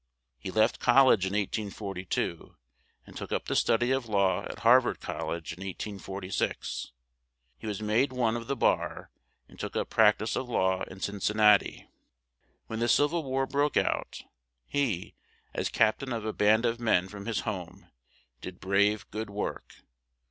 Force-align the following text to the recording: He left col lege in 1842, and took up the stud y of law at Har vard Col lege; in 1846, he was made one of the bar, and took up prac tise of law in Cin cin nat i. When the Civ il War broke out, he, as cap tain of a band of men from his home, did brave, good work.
He 0.39 0.49
left 0.49 0.79
col 0.79 1.09
lege 1.09 1.27
in 1.27 1.33
1842, 1.33 2.57
and 3.05 3.15
took 3.15 3.31
up 3.31 3.45
the 3.45 3.55
stud 3.55 3.83
y 3.83 3.89
of 3.89 4.07
law 4.07 4.41
at 4.45 4.61
Har 4.61 4.81
vard 4.81 4.99
Col 4.99 5.27
lege; 5.27 5.53
in 5.53 5.59
1846, 5.63 6.91
he 7.59 7.67
was 7.67 7.83
made 7.83 8.11
one 8.11 8.35
of 8.35 8.47
the 8.47 8.55
bar, 8.55 9.11
and 9.47 9.59
took 9.59 9.75
up 9.75 9.91
prac 9.91 10.17
tise 10.17 10.35
of 10.35 10.49
law 10.49 10.81
in 10.85 11.01
Cin 11.01 11.19
cin 11.19 11.37
nat 11.37 11.61
i. 11.63 11.87
When 12.65 12.79
the 12.79 12.87
Civ 12.89 13.13
il 13.13 13.21
War 13.23 13.45
broke 13.45 13.77
out, 13.77 14.23
he, 14.65 15.13
as 15.53 15.69
cap 15.69 15.99
tain 15.99 16.11
of 16.11 16.25
a 16.25 16.33
band 16.33 16.65
of 16.65 16.79
men 16.79 17.07
from 17.07 17.27
his 17.27 17.41
home, 17.41 17.87
did 18.41 18.59
brave, 18.59 19.05
good 19.11 19.29
work. 19.29 19.83